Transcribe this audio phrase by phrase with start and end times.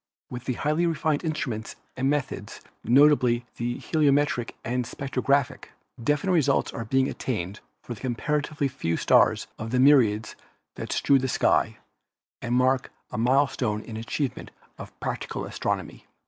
[0.31, 5.65] With the highly refined instruments and meth ods, notably the heliometric and spectrographic,
[6.03, 10.35] defi nite results are being attained for a comparatively few stars of the myriads
[10.73, 11.77] that strew the sky
[12.41, 16.07] and mark a mile stone in achievement of practical astronomy.